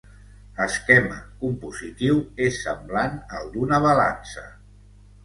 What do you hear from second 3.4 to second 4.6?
al d'una balança.